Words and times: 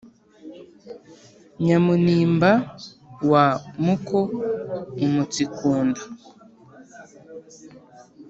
Nyamunimba 1.63 2.51
wa 3.31 3.45
Muko-Umutsi 3.85 5.41
ku 5.55 5.71
nda. 5.87 6.03